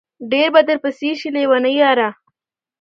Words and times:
ډېر 0.31 0.47
به 0.53 0.61
درپسې 0.69 1.09
شي 1.19 1.29
لېوني 1.35 1.73
ياره 1.81 2.09